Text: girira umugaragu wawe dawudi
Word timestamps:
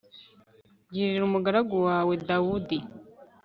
girira 0.93 1.23
umugaragu 1.29 1.75
wawe 1.87 2.13
dawudi 2.27 2.77